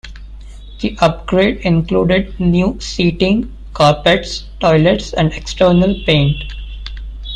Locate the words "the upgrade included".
0.79-2.39